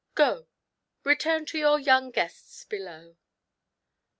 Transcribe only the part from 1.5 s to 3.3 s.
your young guests below."